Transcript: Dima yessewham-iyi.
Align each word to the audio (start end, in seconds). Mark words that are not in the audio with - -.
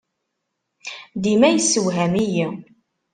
Dima 1.21 1.47
yessewham-iyi. 1.49 2.47